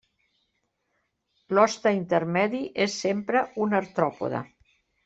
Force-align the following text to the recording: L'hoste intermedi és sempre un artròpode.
L'hoste 1.57 1.93
intermedi 1.99 2.65
és 2.87 2.99
sempre 3.05 3.47
un 3.67 3.83
artròpode. 3.85 4.47